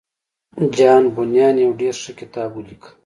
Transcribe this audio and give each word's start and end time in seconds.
جان 0.77 1.03
بونيان 1.15 1.55
يو 1.65 1.69
ډېر 1.79 1.95
ښه 2.03 2.11
کتاب 2.19 2.49
وليکه. 2.53 2.89